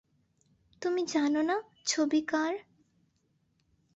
তুমি 0.81 1.01
জান 1.05 1.33
না 1.41 1.57
ছবি 1.85 2.21
কার? 2.27 2.53